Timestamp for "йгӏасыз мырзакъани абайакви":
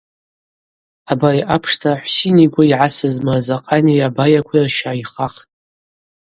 2.67-4.59